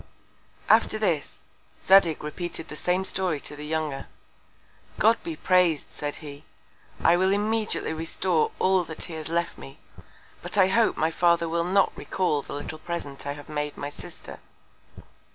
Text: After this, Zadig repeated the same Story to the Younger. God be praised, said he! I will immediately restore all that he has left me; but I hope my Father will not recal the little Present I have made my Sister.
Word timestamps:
After 0.67 0.97
this, 0.97 1.43
Zadig 1.85 2.23
repeated 2.23 2.69
the 2.69 2.75
same 2.75 3.05
Story 3.05 3.39
to 3.41 3.55
the 3.55 3.67
Younger. 3.67 4.07
God 4.97 5.21
be 5.23 5.35
praised, 5.35 5.93
said 5.93 6.15
he! 6.25 6.43
I 7.03 7.15
will 7.15 7.31
immediately 7.31 7.93
restore 7.93 8.49
all 8.57 8.83
that 8.85 9.03
he 9.03 9.13
has 9.13 9.29
left 9.29 9.59
me; 9.59 9.77
but 10.41 10.57
I 10.57 10.69
hope 10.69 10.97
my 10.97 11.11
Father 11.11 11.47
will 11.47 11.63
not 11.65 11.95
recal 11.95 12.41
the 12.41 12.53
little 12.53 12.79
Present 12.79 13.27
I 13.27 13.33
have 13.33 13.47
made 13.47 13.77
my 13.77 13.89
Sister. 13.89 14.39